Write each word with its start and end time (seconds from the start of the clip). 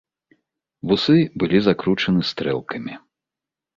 Вусы 0.91 1.17
былі 1.43 1.57
закручаны 1.67 2.21
стрэлкамі. 2.31 2.93